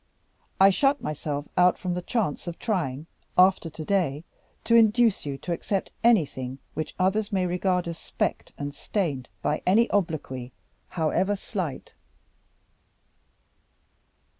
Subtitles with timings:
[0.59, 3.05] I shut myself out from the chance of trying,
[3.37, 4.23] after to day,
[4.63, 9.61] to induce you to accept anything which others may regard as specked and stained by
[9.63, 10.53] any obloquy,
[10.87, 11.93] however slight."